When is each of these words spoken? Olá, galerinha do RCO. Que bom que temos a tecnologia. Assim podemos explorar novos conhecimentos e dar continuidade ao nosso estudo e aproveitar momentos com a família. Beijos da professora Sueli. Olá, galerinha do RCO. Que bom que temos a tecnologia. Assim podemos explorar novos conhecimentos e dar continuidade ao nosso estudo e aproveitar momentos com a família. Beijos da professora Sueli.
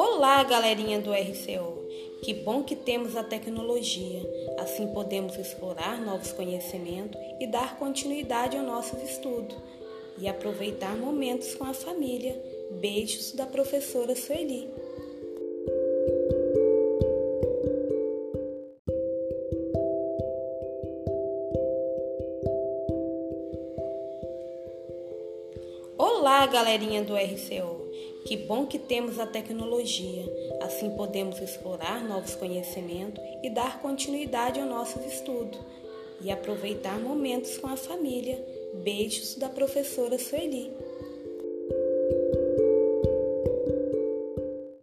Olá, 0.00 0.44
galerinha 0.44 1.00
do 1.00 1.10
RCO. 1.10 1.84
Que 2.22 2.32
bom 2.32 2.62
que 2.62 2.76
temos 2.76 3.16
a 3.16 3.24
tecnologia. 3.24 4.22
Assim 4.56 4.86
podemos 4.86 5.36
explorar 5.36 6.00
novos 6.00 6.30
conhecimentos 6.30 7.20
e 7.40 7.48
dar 7.48 7.76
continuidade 7.80 8.56
ao 8.56 8.62
nosso 8.62 8.96
estudo 8.98 9.56
e 10.16 10.28
aproveitar 10.28 10.96
momentos 10.96 11.52
com 11.56 11.64
a 11.64 11.74
família. 11.74 12.40
Beijos 12.80 13.32
da 13.32 13.44
professora 13.44 14.14
Sueli. 14.14 14.70
Olá, 25.98 26.46
galerinha 26.46 27.02
do 27.02 27.16
RCO. 27.16 27.87
Que 28.28 28.36
bom 28.36 28.66
que 28.66 28.78
temos 28.78 29.18
a 29.18 29.26
tecnologia. 29.26 30.22
Assim 30.60 30.90
podemos 30.90 31.40
explorar 31.40 32.04
novos 32.04 32.34
conhecimentos 32.34 33.24
e 33.42 33.48
dar 33.48 33.80
continuidade 33.80 34.60
ao 34.60 34.66
nosso 34.66 35.00
estudo 35.00 35.56
e 36.20 36.30
aproveitar 36.30 37.00
momentos 37.00 37.56
com 37.56 37.68
a 37.68 37.76
família. 37.78 38.38
Beijos 38.84 39.34
da 39.36 39.48
professora 39.48 40.18
Sueli. 40.18 40.70